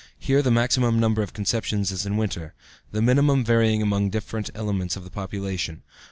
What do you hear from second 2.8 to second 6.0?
the minimum varying among different elements of the population.